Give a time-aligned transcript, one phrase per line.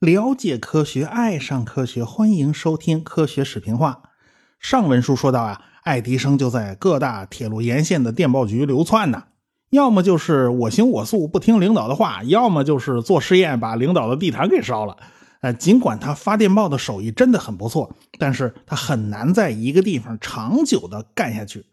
[0.00, 4.02] 了解科学，爱上科学，欢迎收听《科学视频化》。
[4.60, 9.24] 上文书说到啊，爱迪生就在各大铁路沿线的电报局流窜呢，
[9.70, 14.96] 要么就是我行我素，不听领导的话，要么就是做实验把领导的地毯给烧了。
[15.40, 21.64] 呃，尽管他发电报的手艺真的很不错，但是他很难在一个地方长久的干下去。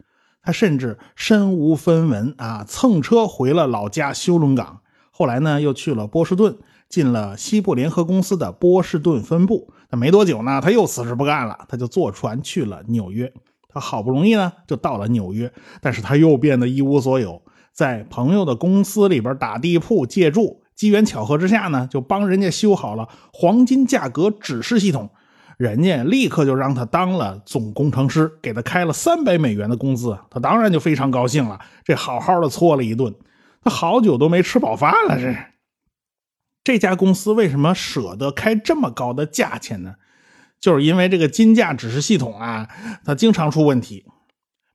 [0.46, 6.58] 他甚至身无分文啊，蹭车回了老家休伦港，后来呢又去了波士顿。
[6.88, 13.34] 进了西部联合公司的波士顿分部，那没多久呢，他又辞职不干了，他就坐船去了纽约。
[13.68, 15.52] 他好不容易呢，就到了纽约，
[15.82, 17.42] 但是他又变得一无所有，
[17.74, 25.10] 在朋友的公司里边打地铺借住，机缘巧合之下呢，就帮人家修好了黄金价格指示系统，
[25.58, 33.14] 人家立刻就让他当了总工程师，给他开了三百美元的工资，他当然就非常高兴了，这好好的搓了一顿，
[33.64, 35.36] 他好久都没吃饱饭了，这。
[36.64, 39.96] 这家公司为什么舍得开这么高的价钱呢？
[40.60, 42.68] 就是因为这个金价指示系统啊，
[43.06, 44.06] 它经常出问题。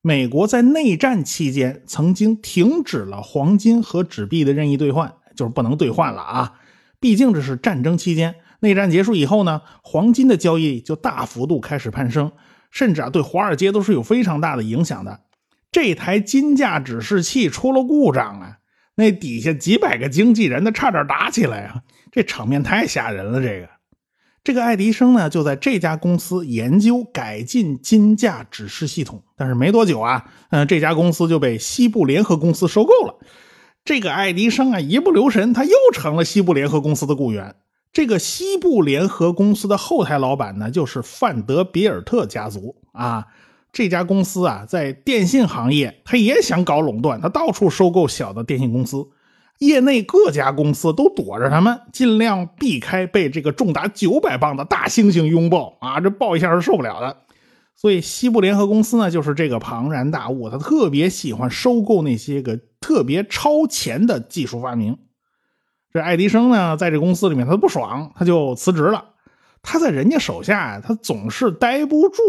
[0.00, 6.52] 美国在内战期间曾经停止了黄金和纸币的任意兑换，就是不能兑换了啊。
[7.00, 12.30] 毕竟这是战争期间，内战结束以后呢，黄金的交易就大幅度开始攀升，
[12.70, 15.20] 甚至啊对华尔街都是有非常大的影响的。
[15.72, 18.56] 这台金价指示器出了故障啊。
[18.96, 21.80] 那底下几百个经纪人，那差点打起来啊！
[22.12, 23.40] 这场面太吓人了。
[23.40, 23.68] 这个，
[24.44, 29.22] 这个爱迪生呢，就在这家公司研究改进金价指示系统。
[29.38, 33.14] 但是没多久啊，嗯，这家公司就被西部联合公司收购了。
[33.86, 37.54] 这个爱迪生啊，一不留神，他又成了西部联合公司的雇员。
[37.92, 43.26] 这个西部联合公司的后台老板呢，就是范德比尔特家族啊。
[43.72, 49.06] 这家公司啊，在电信行业，他也想搞垄断，他到处收购小的电信公司。
[49.58, 56.00] 业内各家公司都躲着他们，尽量避开被这个重达九百磅的大猩猩拥抱啊！
[56.00, 57.16] 这抱一下是受不了的。
[57.76, 64.96] 所以西部联合公司呢，就是这个庞然大物，他特别喜欢收购那些个特别超前的技术发明。
[65.92, 69.04] 这爱迪生呢，在这公司里面，他不爽，他就辞职了。
[69.60, 72.22] 他在人家手下，他总是待不住。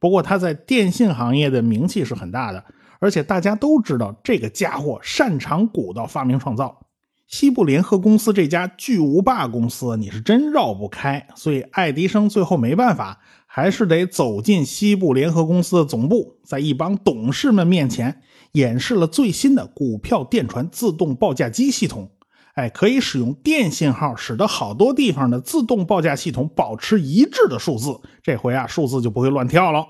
[0.00, 2.64] 不过他在电信行业的名气是很大的，
[2.98, 6.80] 而且大家都知道这个家伙擅长古道发明创造。
[7.28, 11.26] 西部联合公司这家巨无霸公司，你是真绕不开。
[11.34, 18.20] 所以爱迪生最后没办法，还是得走进西部联合公司的总部，在一帮董事们面前
[18.52, 22.10] 演示了最新的股票电传自动报价机系统。
[22.56, 28.00] 哎，可以使用电信号，使得好多地方的自动报价系统保持一致的数字。
[28.22, 29.86] 这回啊，数字就不会乱跳了。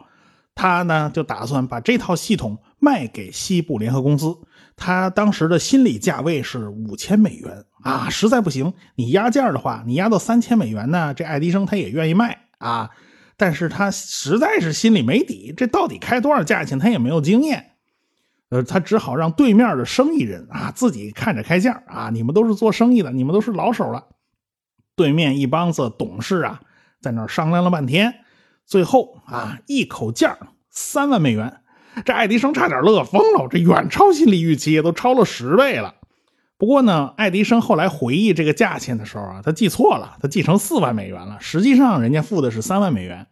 [0.52, 4.36] 他呢，就打算把这套系统卖给西部联合公司。
[4.74, 12.90] 他当时的心理价位是五千美元啊，实在不行，你压价的话，你压到三千美元呢，这爱迪生他也愿意卖啊。
[13.36, 17.75] 但是他实在是心里没底，这到底开多少价钱，他也没有经验。
[18.48, 22.10] 呃，他只好让对面的生意人啊自己看着开价啊！
[22.10, 24.06] 你们都是做生意的，你们都是老手了。
[24.94, 26.60] 对面一帮子董事啊，
[27.00, 28.20] 在那商量了半天，
[28.64, 30.38] 最后啊一口价
[30.70, 31.60] 三万美元。
[32.04, 35.94] 这爱迪生差点乐疯了，这远超心理预期，都超了十倍了。
[36.56, 41.38] 不过呢，爱迪生后来回忆这个价钱的时候啊，他记错了，他记成四万美元了。
[41.40, 43.26] 实际上人家付的是三万美元。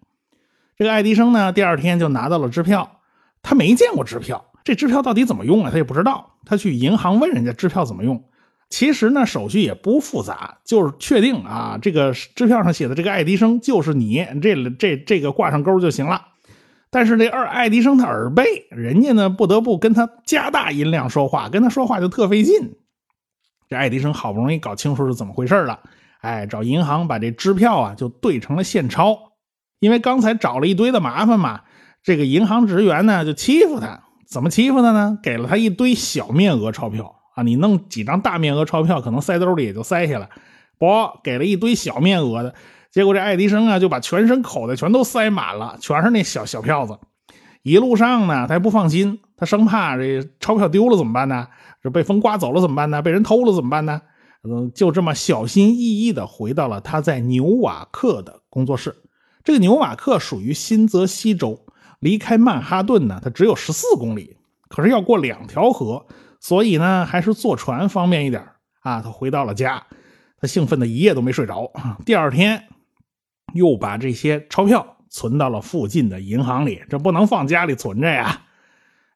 [0.77, 3.01] 这个爱迪生呢，第二天就拿到了支票，
[3.43, 4.47] 他没见过支票。
[4.65, 5.71] 这支票到底怎么用啊？
[5.71, 6.33] 他也不知道。
[6.47, 8.25] 他去银行问人家支票怎么用。
[8.71, 16.29] 其实呢，手续也不复杂，就是确定啊，这个支票上写的这个爱迪生就是你，这这这个挂上钩就行了。
[16.91, 22.77] 但是这二爱迪生他耳背，人家呢不得不跟他加大音量说话，跟他说话就特费劲。
[23.69, 25.81] 这爱迪生好不容易搞清楚是怎么回事了，
[26.21, 29.19] 哎，找银行把这支票啊就兑成了现钞。
[29.79, 31.61] 因为刚才找了一堆的麻烦嘛，
[32.03, 34.04] 这个银行职员呢就欺负他。
[34.27, 35.19] 怎么欺负他呢？
[35.23, 37.43] 给了他一堆小面额钞票啊！
[37.43, 40.29] 你弄几张大面额钞票，可能塞兜里也就塞下了。
[40.79, 40.87] 不，
[41.23, 42.55] 给了一堆小面额的，
[42.91, 46.99] 结果这爱迪生啊，就把全身口袋全都塞满了，全是那小小票子。
[47.63, 51.49] 一路上呢，他还不放心，他生怕这钞票丢了怎么办呢？
[51.83, 53.03] 这被风刮走了怎么办呢？
[53.03, 54.01] 被人偷了怎么办呢？
[54.43, 58.95] 嗯，就这么小心翼翼地回到了他在纽瓦克的工作室。
[59.43, 61.61] 这个纽瓦克属于新泽西州。
[62.01, 64.37] 离开曼哈顿呢，它只有十四公里，
[64.69, 66.07] 可是要过两条河，
[66.41, 68.43] 所以呢，还是坐船方便一点
[68.81, 69.01] 啊。
[69.01, 69.87] 他回到了家，
[70.39, 71.73] 他兴奋的一夜都没睡着。
[72.05, 72.69] 第二天，
[73.55, 78.43] 又把这些钞票存到了附近的银行里，这不能放家里存着呀。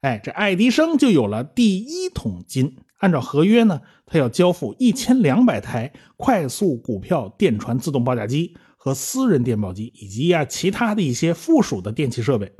[0.00, 12.52] 哎，这爱迪生就有了第一桶金按照合约呢，他要交付一千两百台快速股票电传自动报价机和私人电报机，以及啊其他的一些附属的电气设备。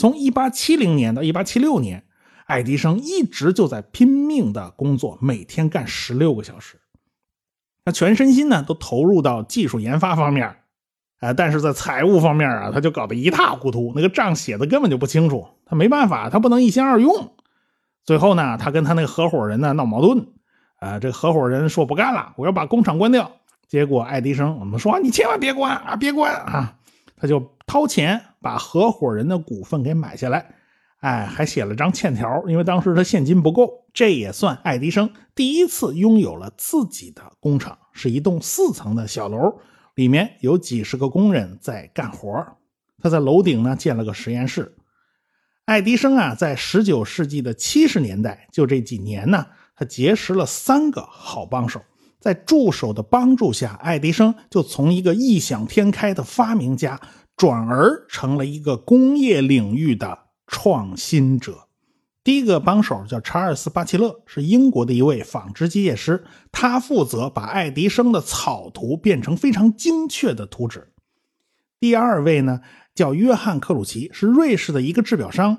[0.00, 2.04] 从一八七零年到一八七六年，
[2.46, 6.80] 爱迪生一直就在拼命的工作，每天干十六个小时。
[7.84, 10.56] 他全身心呢都投入到技术研发方面，
[11.18, 15.46] 啊，但是在财务方面啊，他就搞得一塌糊涂，那个账写的根本就不清楚。
[15.66, 17.34] 他没办法，他不能一心二用。
[18.02, 20.28] 最后呢，他跟他那个合伙人呢闹矛盾，
[20.78, 23.32] 啊，这合伙人说不干了，我要把工厂关掉。
[23.68, 26.78] 结果爱迪生我们说你千万别关啊，别关啊，
[27.20, 30.54] 他就掏钱把合伙人的股份给买下来，
[31.00, 33.68] 哎，还写了张欠条，因为当时他现金不够。
[33.92, 39.60] 这也算爱迪生第一次拥有了自己的工厂，是一栋四层的小楼，
[39.96, 42.46] 里面有几十个工人在干活。
[43.02, 44.76] 他在楼顶呢建了个实验室。
[45.64, 49.46] 爱迪生啊，在十九世纪的七十年代，就这几年呢，
[49.76, 51.82] 他结识了三个好帮手，
[52.20, 57.00] 在助手的帮助下，爱迪生就从一个异想天开的发明家，
[57.36, 61.66] 转而成了一个工业领域的创新者。
[62.22, 66.22] 第一个帮手叫查尔斯·巴奇勒，是英国的一位纺织机械师，
[66.52, 70.92] 他负责把爱迪生的草图变成非常精确的图纸。
[71.80, 72.60] 第二位呢？
[72.92, 75.56] 叫约翰·克鲁奇，是瑞士的一个制表商，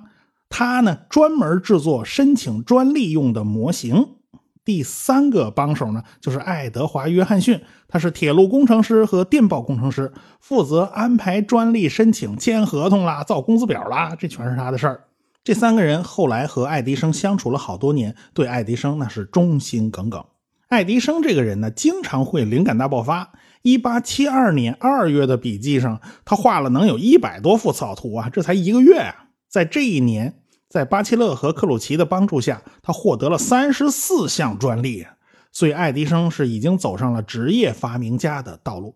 [0.50, 4.18] 他呢专门制作申请专利用的模型。
[4.64, 15.06] 第三个帮手呢，就是爱德华·约翰逊，他是铁路工程师和电报工程师，负责安排专利申请、签合同啦、造工资表啦，这全是他的事儿。
[15.44, 20.24] 这三个人后来和爱迪生相处了好多年，对爱迪生那是忠心耿耿。
[20.70, 23.32] 爱迪生这个人呢，经常会灵感大爆发。
[23.64, 28.30] 一八七二年二月的笔记上，他画了能有一百多幅草图啊！
[28.32, 30.41] 这才一个月啊，在这一年，
[30.72, 35.06] 在巴切勒和克鲁奇的帮助下，他获得了三十四项专利。
[35.52, 38.96] 所以，爱迪生是已经走上了职业发明家的道路。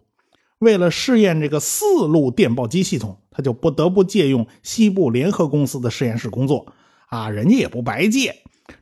[0.59, 6.65] 为了试验这个四路电报机系统，他就不得不借用西部联合公司的实验室工作
[7.07, 7.29] 啊！
[7.29, 8.33] 人家也不白借，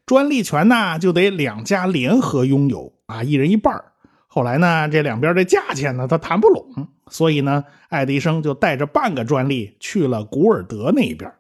[0.06, 3.84] 专利权呢就得两家联合拥有啊，一人一半
[4.28, 11.32] 后来呢，这两边的价钱呢，他谈不拢，所以呢，爱迪生就带着半个专利去了古尔德那一边。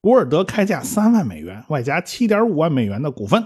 [0.00, 3.44] 古尔德开价三万美元，外加七点五万美元的股份，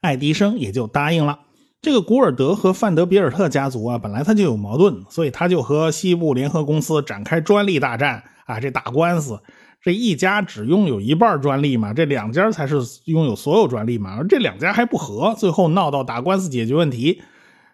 [0.00, 1.40] 爱迪生也就答应了。
[1.80, 9.40] 这个古尔德和范德比尔特家族啊，本来他就有矛盾，所以他就和西部联合公司展开专利大战啊，这打官司，
[9.80, 17.22] 这一家只拥有一半专利嘛，这两家才是拥有所有专利嘛，而这两家还不和，最后闹到打官司解决问题。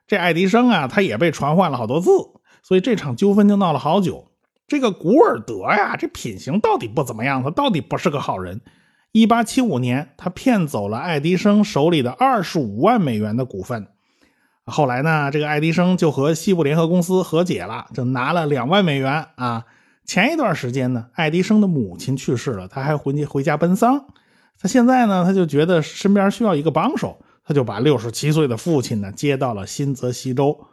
[0.07, 2.11] 这爱迪生啊，他也被传唤了好多次，
[2.63, 4.32] 所以这场纠纷就闹了好久。
[4.67, 8.61] 这个古尔德呀，这品行到底不怎么样，他到底不是个好人。
[9.13, 13.89] 一八七五年，他骗走了爱迪生手里的二十五万美元的股份。
[14.65, 19.65] 后来呢，这个爱迪生就和西部联合公司和解了，就拿了两万美元啊。
[20.05, 24.07] 前一段时间呢，爱迪生的母亲去世了，他还回家回家奔丧。
[24.59, 27.19] 他现在呢，他就觉得身边需要一个帮手。
[27.45, 30.65] 他就把六十七岁的父亲呢接到了新泽西州。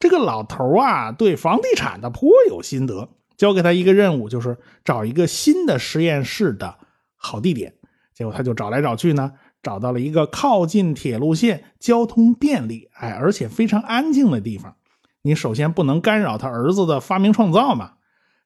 [0.00, 6.76] 这个老头啊，对房地产的颇有心得，交给他一个任务，就是找一个新的实验室的
[7.16, 7.74] 好地点。
[8.14, 9.32] 结果他就找来找去呢，
[9.62, 14.76] 找到了一个靠近铁路线、交通便利，哎，而且非常安静的地方。
[15.22, 17.94] 你首先不能干扰他儿子的发明创造嘛。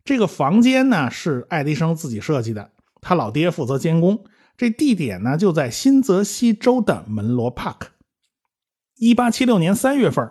[0.04, 2.70] 这个房间呢是爱迪生自己设计的，
[3.02, 4.24] 他老爹负责监工。
[4.56, 7.90] 这地点呢，就在新泽西州的门罗帕克。
[8.96, 10.28] 一八七六年三月份，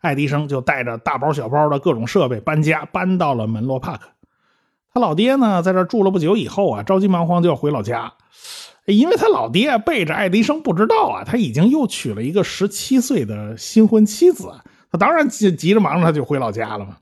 [0.00, 4.08] 爱迪生就带着大包小包的各种设备搬家，搬到了门罗帕克。
[4.92, 8.12] 他老爹呢，在这住了不久以后啊，着急忙慌就要回老家，
[8.86, 14.50] 因为他老爹背着爱迪生不知道啊，他已经又娶了一个十七岁的新婚妻子，
[14.90, 16.96] 他当然急急着忙着他就回老家了嘛。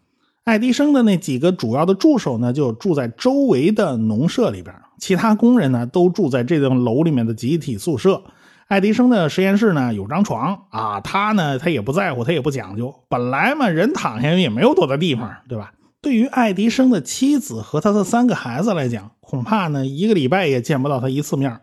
[0.45, 8.23] 爱迪生的那几个主要的助手呢，就住在周围的农舍里边，其他工人呢都住在这栋楼里面的集体宿舍。
[8.69, 12.95] 爱迪生的实验室呢有张床啊，他呢他也不在乎，他也不讲究。
[13.09, 15.73] 本来嘛，人躺下也没有多大地方，对吧？
[16.01, 21.61] 对于爱迪生的妻子和他的三个孩子来讲，恐怕呢一个礼拜也见不到他一次面。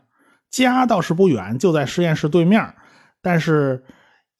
[0.49, 2.73] 家倒是不远，就在实验室对面，
[3.21, 3.83] 但是。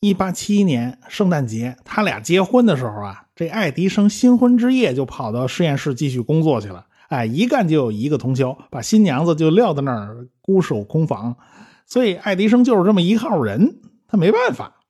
[0.01, 6.85] 一八七一年圣诞节，他俩结婚的时候啊，这爱迪生新婚之夜就跑到实验室继续工作去了。
[7.07, 11.35] 哎，一干就有一个通宵，把新娘子就撂在那儿孤守空房。
[11.85, 14.81] 所以爱迪生就是这么一号人，他没办法。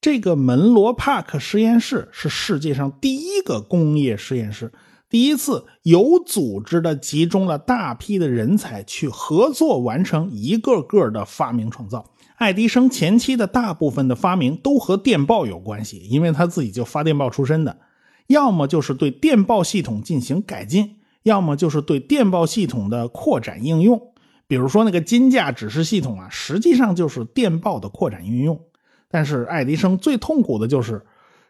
[0.00, 4.70] 这个门罗帕克实验室是世界上第一个工业实验室，
[5.08, 12.04] 第一次有组织的集中了大批的人才去合作完成一个个的发明创造。
[12.36, 17.78] 爱迪生前期的大部分的发明都和电报有关系，因为他自己就发电报出身的。
[18.26, 24.13] 要么就是对电报系统进行改进，要么就是对电报系统的扩展应用。
[24.46, 28.60] 比如说那个金价指示系统啊，实际上就是电报的扩展运用。
[29.08, 31.04] 但是爱迪生最痛苦的就是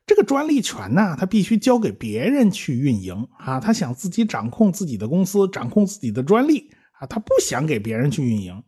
[0.07, 3.59] 这个专利权呢，他必须交给别人去运营啊。
[3.59, 8.63] 他想自己掌控自己的公司，掌控自己的专利啊，他不想给别人去运营。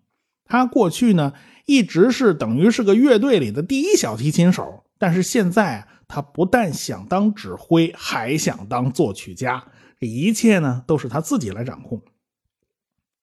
[0.46, 1.32] 他过去呢，
[1.66, 9.62] 一直是等于是个乐队里的第一小提琴手，但是现在他不但想当指挥，还想当作曲家，
[10.00, 12.00] 这一切呢都是他自己来掌控。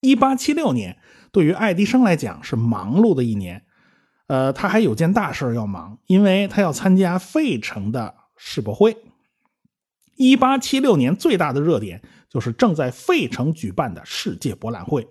[0.04, 0.98] 一八七六年
[1.32, 3.64] 对于爱迪生来讲是忙碌的一年，
[4.28, 8.98] 呃，他还有件大事要忙，因为他要参加费城的世博会。
[10.18, 15.08] 一八七六年最大的热点就是正在费城举办的世界博览会。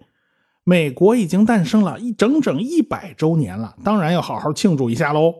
[0.62, 5.34] 美国已经诞生了一整整一百周年了，当然要好好庆祝一下喽。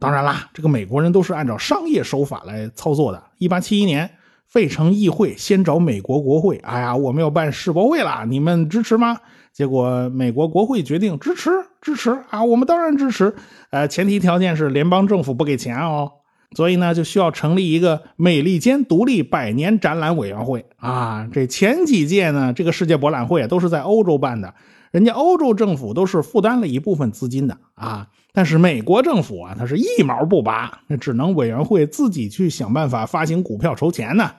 [0.00, 3.22] 当然啦，这个美国人都是按照商业手法来操作的。
[3.38, 4.18] 一八七一年，
[4.50, 9.16] 费城议会先找美国国会，哎呀，我们要办世博会了，你们支持吗？
[9.52, 13.32] 结果美国国会决定支持，支持啊，我们当然支持。
[13.70, 16.10] 呃，前提条件是联邦政府不给钱哦。
[16.56, 21.28] 所以呢，就需要成立一个美利坚独立百年展览委员会啊。
[21.32, 24.52] 这前几届呢，这个世界博览会都是在欧洲办的，
[24.90, 28.08] 人家欧洲政府都是负担了一部分资金的啊。
[28.32, 34.32] 但是美国政府啊，它是一毛不拔，那只能委员会自己去想办法发行股票筹钱呢。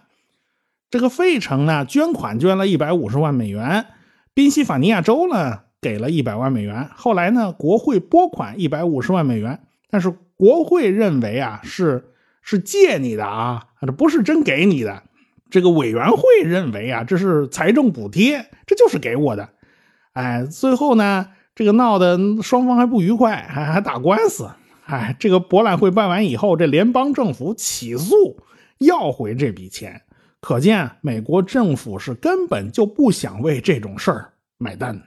[0.89, 3.85] 这个费城呢，捐款捐了一百五十万美元，
[4.33, 10.13] 宾夕法尼亚州呢给了一百万美元，后来呢，国会拨款一百五十万美元，但是。
[10.41, 12.03] 国会认为啊，是
[12.41, 15.03] 是借你的啊，这不是真给你的。
[15.51, 19.49] 这个委员会认为啊，这是财政补贴，这就是给我的。
[20.13, 21.27] 哎，最后呢，
[21.61, 24.49] 这个闹得双方还不愉快，还还打官司。
[24.87, 28.15] 哎，这个博览会办完以后，这联邦政府起诉
[28.79, 30.01] 要回这笔钱，
[30.39, 34.99] 可见美国政府是根本就不想为这种事儿买单。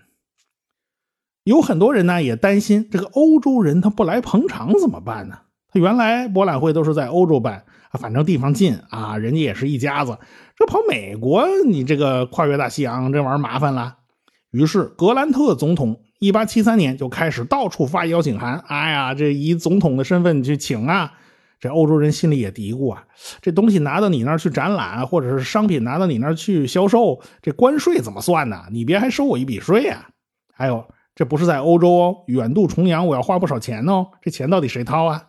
[1.43, 5.37] 有很多人呢也担心这个欧洲人他不来捧场怎么办呢？
[5.73, 10.17] 他原来博览会都是在欧洲办，反正地方近啊，人家也是一家子，
[10.55, 13.97] 这跑美国你这个跨越大西洋这玩意儿麻烦了。
[14.53, 21.13] 于是格兰特总统一八七三年就开始到处发邀请函，哎呀，这以总统的身份去请啊，
[21.61, 23.05] 这欧洲人心里也嘀咕啊，
[23.43, 28.65] 这东西拿到你那儿去展览，或者是商品拿到你那儿去销售，这关税怎么算呢？
[28.71, 30.09] 你别还收我一笔税啊？
[30.53, 30.85] 还有。
[31.17, 34.09] 这不是在欧洲哦，远渡重洋，我要花不少钱哦。
[34.21, 35.29] 这钱到底谁掏啊？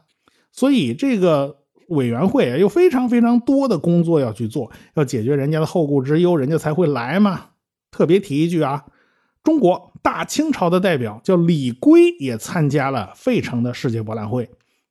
[0.51, 1.57] 所以这个
[1.89, 7.49] 委员会有非常非常多的工作要去做，要解决人家的后顾之忧，人家才会来嘛。
[7.91, 8.85] 特别提一句啊，
[9.43, 14.47] 中国大清朝的代表叫李圭，也参加了费城的世界博览会，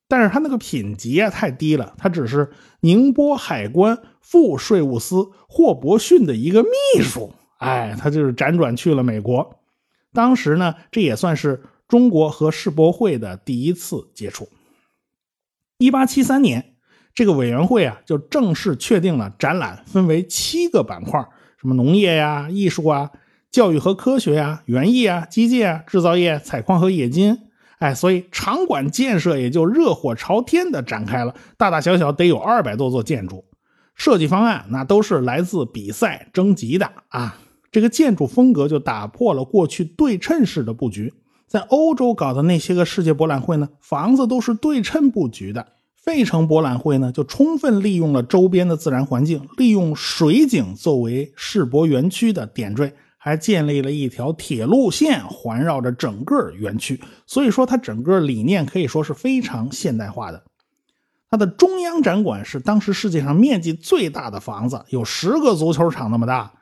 [0.09, 7.33] 但是他那个品级啊太低了，他只是宁波海关副税务司霍伯逊的一个秘书。
[7.59, 9.61] 哎，他就是辗转去了美国。
[10.13, 14.49] 当时呢，这也算是中国和世博会的第一次接触。
[15.79, 16.75] 一八七三年，
[17.15, 21.25] 这个委员会啊就正式确定了展览分为七个板块，
[21.57, 23.13] 什么农业呀、艺术啊、
[23.55, 27.39] 教育和科学呀、园艺啊、机械啊、制造业、采矿和冶金。
[27.79, 33.45] 哎，所以场馆建设也就热火朝天的展开了，大大小小得有二百多座建筑。
[33.95, 37.39] 设计方案那都是来自比赛征集的啊。
[37.71, 41.15] 这个建筑风格就打破了过去对称式的布局。
[41.47, 45.65] 在欧洲搞的那些个世界博览会呢，房子都是对称布局的。
[45.95, 52.93] 费城博览会呢，就充分利用了周边的自然环境，利用水景作为世博园区的点缀，
[53.25, 57.01] 还建立了一条铁路线环绕着整个园区。
[57.27, 60.45] 所以说，它整个理念可以说是非常现代化的。
[61.31, 66.53] 它的中央展馆是当时世界上面积最大的房子，有十个足球场那么大。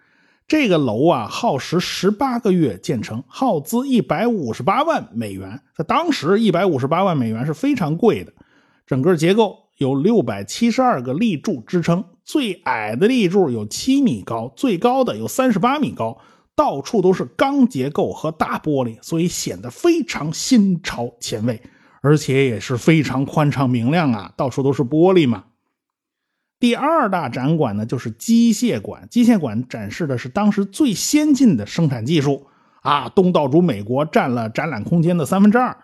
[0.47, 5.61] 这个楼啊，耗时十八个月建成，耗资一百五十八万美元。
[5.77, 8.33] 在当时，一百五十八万美元是非常贵的。
[8.87, 16.17] 整个结构有六百七十二个立柱支撑，最矮的立柱有七米高，最高的有三十八米高。
[16.55, 21.61] 到处都是钢结构和大玻璃，所以显得非常新潮前卫，
[22.03, 24.33] 而且也是非常宽敞明亮啊！
[24.37, 25.45] 到处都是玻璃嘛。
[26.61, 29.09] 第二大展馆呢，就是机械馆。
[29.11, 32.47] 机械馆展示的是当时最先进的生产技术
[32.83, 35.77] 啊，东道主美国占了展览空间的三分之二。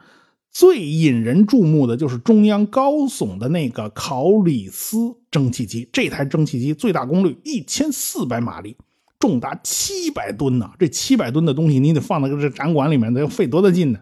[0.50, 5.88] 最引人注目的就是中央高耸的那个考里斯蒸汽机。
[5.92, 8.76] 这台蒸汽机最大功率一千四百马力，
[9.18, 10.70] 重达七百吨呢。
[10.78, 14.00] 这七百吨的东西，你得放在这展馆里面，得费多大劲呢？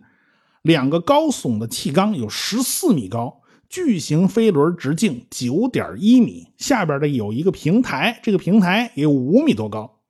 [0.63, 10.01] 两个高耸的气缸有十四米高，巨型飞轮直径九点一米，下边的有一个平台，这个平台也有五米多高。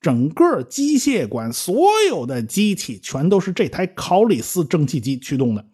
[0.00, 5.66] 整个机械馆所有的机器全都是这台考里斯蒸汽机驱动的。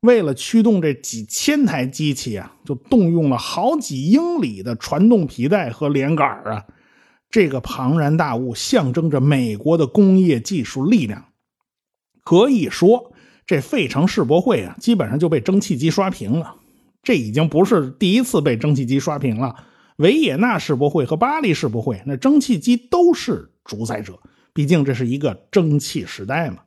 [0.00, 6.66] 为了驱动这几千台机器啊，就动用了好几英里的传动皮带和连杆啊。
[7.30, 11.26] 这个庞然大物象征着美国的工业技术力量。
[12.24, 13.12] 可以说，
[13.46, 16.56] 这费城世博会啊，基本上就被蒸汽机刷屏了。
[17.02, 19.54] 这已经不是第一次被蒸汽机刷屏了。
[19.96, 24.18] 维也纳世博会和巴黎世博会，那蒸汽机都是主宰者，
[24.52, 26.58] 毕竟这是一个蒸汽时代嘛。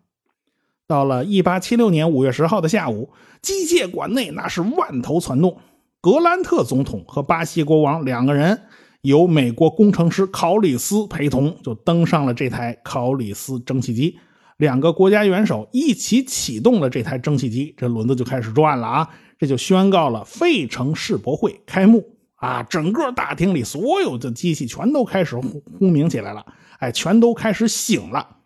[0.88, 3.12] 到了1876年5月10号的下午，
[3.42, 5.60] 机械馆内那是万头攒动。
[6.01, 8.62] 格兰特总统和巴西国王两个人，
[9.01, 14.20] 由美国工程师考里斯陪同，就登上了这台考里斯蒸汽机。
[14.58, 19.10] 两个国家元首一起启动了这台蒸汽机，这轮子就开始转了啊！
[19.38, 22.03] 这就宣告了费城世博会开幕。
[22.36, 22.63] 啊！
[22.63, 26.46] 整个大厅里所有的机器全都开始轰轰鸣起来了，
[26.77, 28.38] 哎，全都开始醒了。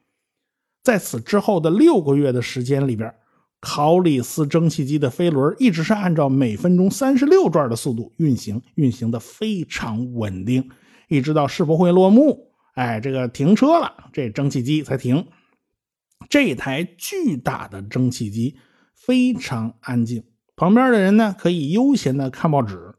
[0.81, 3.13] 在此之后的六个月的时间里边，
[3.65, 10.70] 考里斯蒸汽机的飞轮一直是按照每分钟三十六转的速度运行，运行的非常稳定，
[11.08, 15.25] 一直到世博会落幕，哎，这个停车了，这蒸汽机才停。
[16.27, 18.58] 这台巨大的蒸汽机
[18.93, 20.25] 非常安静，
[20.58, 22.96] 旁边的人呢可以悠闲的看报纸。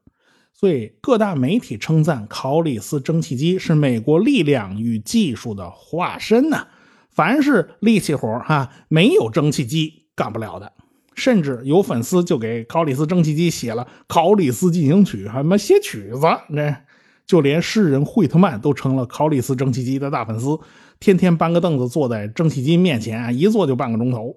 [0.54, 6.68] 所以各大媒体称赞考里斯蒸汽机是美国力量与技术的化身呐。
[7.10, 10.72] 凡是力气活哈，没有蒸汽机干不了的。
[11.14, 16.26] 甚至有粉丝就给考里斯蒸汽机写了《考里斯进行曲》，还么写曲子。
[16.48, 16.76] 那
[17.24, 20.58] 就连诗人惠特曼都成了考里斯蒸汽机的大粉丝，
[20.98, 24.36] 天天搬个凳子坐在蒸汽机面前，一坐就半个钟头。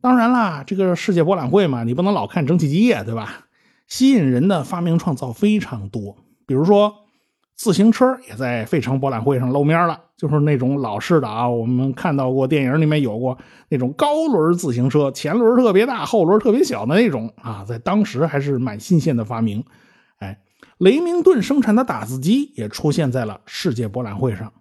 [0.00, 3.46] 当然啦，这个世界博览会嘛，你不能老看蒸汽机呀，对吧？
[3.86, 7.05] 吸引人的发明创造非常多，比如说
[7.56, 13.38] 自行车也在费城博览会上露面了，就是那种老式的啊，我们看到过电影里面有过
[13.70, 19.64] 那种高轮自行车，前轮特别大，后轮特别小的那种啊，在当时还是蛮新鲜的发明。
[20.18, 20.38] 哎，
[20.76, 24.52] 雷明顿生产的打字机也出现在了世界博览会上，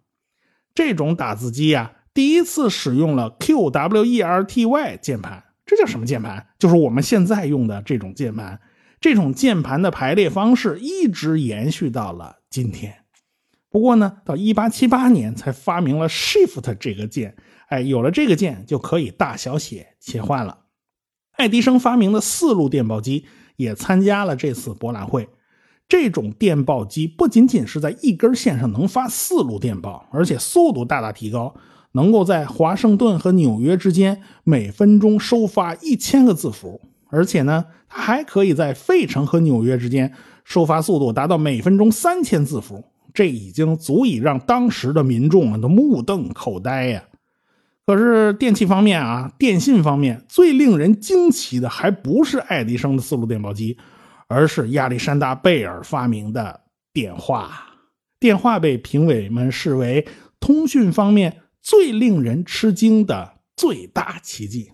[0.74, 6.48] 这种打字机呀，第一次使用了 QWERTY 键盘，这叫什么键盘？
[6.58, 8.58] 就是我们现在用的这种键盘。
[9.06, 13.04] 这种键盘的排列方式一直延续到了今天。
[13.70, 17.36] 不过呢，到1878年才发明了 Shift 这个键。
[17.68, 20.62] 哎，有了这个键就可以大小写切换了。
[21.34, 25.30] 爱迪生发明的四路电报机也参加了这次博览会。
[25.88, 31.54] 这种电报机不仅仅是在一根线上能发四路电报，而且速度大大提高，
[31.92, 36.82] 能够在华盛顿和纽约之间每分钟收发一千个字符。
[37.16, 40.12] 而且呢，它还可以在费城和纽约之间
[40.44, 47.06] 收发速度达到每分钟三千字符，这已经足以让当时的民众都目瞪口呆呀。
[47.86, 53.78] 可是电器方面啊，电信方面最令人惊奇的还不是爱迪生的四路电报机，
[54.28, 57.70] 而是亚历山大·贝尔发明的电话。
[58.20, 60.06] 电话被评委们视为
[60.42, 64.74] 通讯方面最令人吃惊的最大奇迹。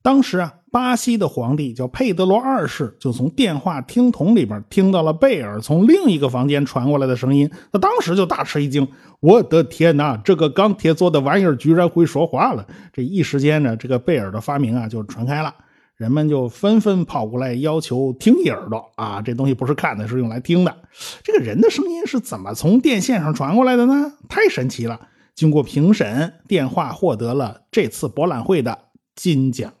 [0.00, 0.54] 当时啊。
[0.70, 8.86] 巴西的皇帝叫佩德罗二世，就从电话听筒里边听到了贝尔从另一个房间传过来的声音，他当时就大吃一惊
[9.20, 15.54] ：“我的天哪，这个钢铁做的玩意儿居然会说话了！”这一时间呢，这个贝尔的发明啊就传开了，
[15.96, 20.76] 人们就纷纷跑过来要求听一耳朵啊，这东西不是看的，是用来听的。
[21.22, 24.12] 这个人的声音是怎么从电线上传过来的呢？
[24.28, 25.00] 太神奇了！
[25.34, 28.76] 经过评审，电话获得了这次博览会的
[29.14, 29.72] 金奖。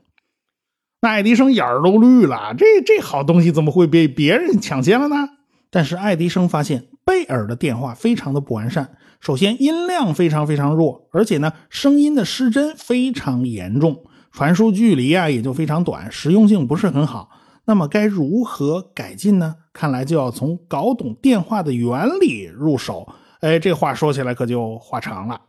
[1.00, 5.28] 那爱迪生眼儿都绿了，这这好东西怎么会被别人抢先了呢？
[5.70, 17.28] 但是爱迪生发现贝尔的电话非常的不完善，首先音量非常非常弱，而且呢声音的失真非常严重，传输距离啊也就非常短，实用性不是很好。
[17.66, 19.54] 那么该如何改进呢？
[19.72, 23.06] 看来就要从搞懂电话的原理入手。
[23.40, 25.42] 哎，这话说起来可就话长了。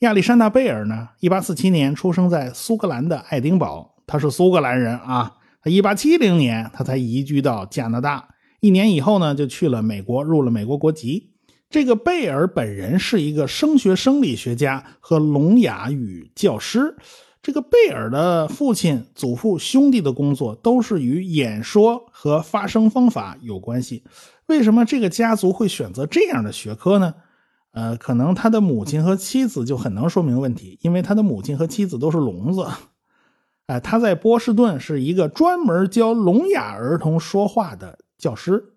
[0.00, 3.95] 亚历山大·贝尔呢，一八四七年出生在苏格兰的爱丁堡。
[4.06, 8.28] 他是苏格兰人啊，他一八七零年他才移居到加拿大，
[8.60, 11.32] 一年以后呢就去了美国，入了美国国籍。
[11.68, 16.96] 这个贝尔本人是一个声学生理学家和聋哑语教师。
[17.42, 24.04] 这个贝尔的父亲、祖父、兄弟的工作都是与演说和发声方法有关系。
[24.46, 27.14] 为什么这个家族会选择这样的学科呢？
[27.72, 32.64] 呃，可能他的母亲和妻子就很能说明问题，因为他的母亲和妻子都是聋子。
[33.66, 38.74] 哎，他在波士顿是一个专门教聋哑儿童说话的教师。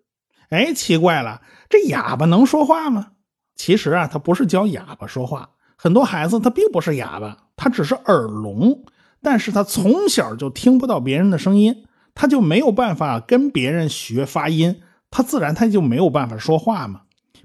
[0.49, 3.12] 哎，奇怪了，这哑巴能说话吗？
[3.56, 8.84] 其实啊，他不是教哑巴说话，很多孩子他并不是哑巴，他只是耳聋，
[9.21, 17.02] 但是他从小就听不到别人的声音，他就没有办法跟别人学发音，他自然他就没有办法说话嘛。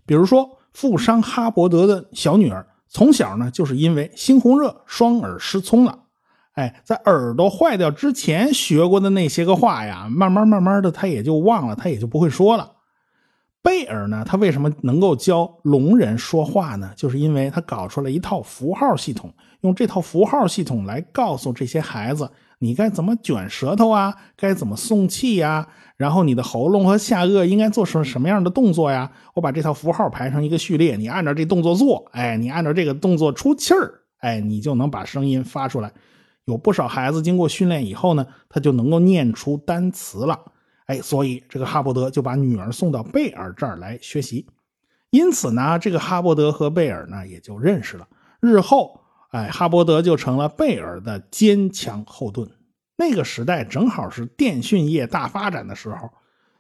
[0.06, 6.03] 比如说，富商哈伯德的小女儿从小呢就是因为猩红热，双耳失聪了。
[6.54, 12.72] 哎，在耳朵坏掉之前学过的那些个话呀，慢慢慢慢的他也就忘了，他也就不会说了。
[13.60, 14.22] 贝尔呢？
[14.28, 16.92] 他为什么能够教聋人说话呢？
[16.94, 29.10] 就是因为他搞出了一套符号系统，用这套符号系统来告诉这些孩子，你该怎么卷舌头啊，该怎么送气呀，然后你的喉咙和下颚应该做什什么样的动作呀？
[29.34, 35.90] 我把这套符号排成一个序列，你按照这动作做，哎，你按照这个动作出气儿，哎，你就能把声音发出来。
[36.46, 40.38] 有不少孩子经过训练以后呢，他就能够念出单词了。
[40.86, 44.46] 哎，所以这个哈伯德就把女儿送到贝尔这儿来学习，
[45.10, 48.06] 因此呢，这个哈伯德和贝尔呢也就认识了。
[48.40, 52.50] 日后，哎，哈伯德就成了贝尔的坚强后盾。
[52.96, 56.10] 那个时代正好是电讯业大发展的时候，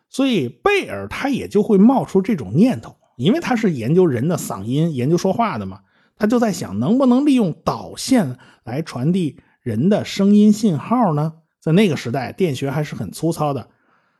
[0.08, 5.80] 所以贝尔他也就会冒出这种念头，因为他是研究人的嗓音、研究说话的嘛，
[6.16, 11.32] 他就在想能不能利用导线来传递人的声音信号呢？
[11.58, 13.66] 在那个时代，电学还是很粗糙的。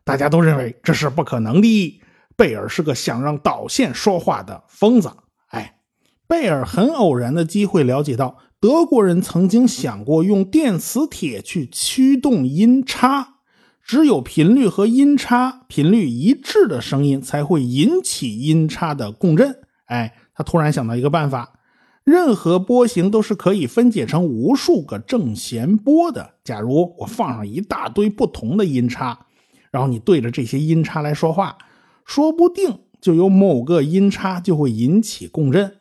[0.02, 2.00] 大家都认为这是不可能的。
[2.35, 5.12] 贝尔是个想让导线说话的疯子。
[5.48, 5.76] 哎，
[6.26, 13.35] 贝尔很偶然的机会了解到，德国人曾经想过用电磁铁去驱动音叉，
[13.83, 19.61] 只有频率和音叉频率一致的声音才会引起音叉的共振。
[19.85, 21.53] 哎，他突然想到一个办法：
[22.04, 26.34] 任何波形都是可以分解成无数个正弦波的。
[26.44, 29.26] 假如我放上一大堆不同的音叉。
[29.70, 31.58] 然后你对着这些音叉来说话，
[32.04, 35.78] 说不定就有某个音叉就会引起共振。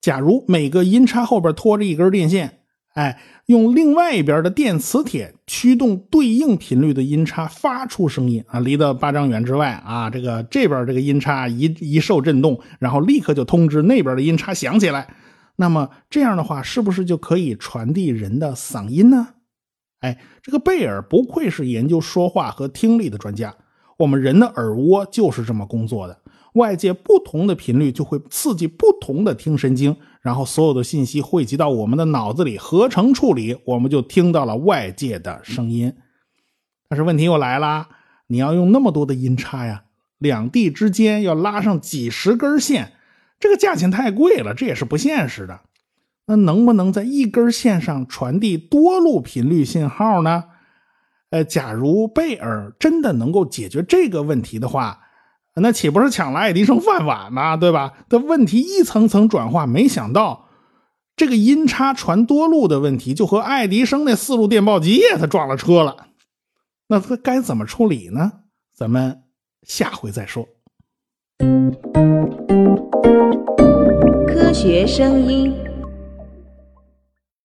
[0.00, 2.60] 假如每个音叉后边拖着一根电线，
[2.94, 15.14] 哎，用另外一边的电磁铁驱动对应频率的音叉发出声音啊，离得八丈远之外啊，这个这边这个音叉一一受震动，然后立刻就通知那边的音叉响起来。
[15.56, 19.28] 那么这样的话，是不是就可以传递人的嗓音呢？
[20.00, 23.54] 哎，这个贝尔不愧是研究说话和听力的专家。
[23.98, 26.20] 我们人的耳蜗就是这么工作的，
[26.54, 35.94] 外界不同的频率就会刺激不同的听神经，然后所有的信息汇集到我们的脑子里合成处理，我们就听到了外界的声音。
[36.88, 37.88] 但是问题又来了，
[38.28, 39.84] 你要用那么多的音叉呀，
[40.16, 42.94] 两地之间要拉上几十根线，
[43.38, 45.60] 这个价钱太贵了，这也是不现实的。
[46.26, 50.44] 那能不能在一根线上传递多路频率信号呢？
[51.28, 55.03] 呃，假如贝尔真的能够解决这个问题的话，
[55.60, 57.56] 那岂不是抢了爱迪生饭碗吗？
[57.56, 57.92] 对吧？
[58.08, 60.48] 的问题一层层转化，没想到
[61.16, 66.08] 这个音差传多路的问题，就和爱迪生那四路电报机他撞了车了。
[66.88, 68.32] 那他该怎么处理呢？
[68.74, 69.22] 咱们
[69.62, 70.46] 下回再说。
[74.26, 75.54] 科学声音。